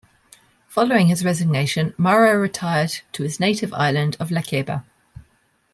Following 0.67 1.09
his 1.09 1.23
resignation, 1.23 1.93
Mara 1.95 2.35
retired 2.35 2.91
to 3.11 3.21
his 3.21 3.39
native 3.39 3.71
island 3.71 4.17
of 4.19 4.29
Lakeba. 4.29 4.83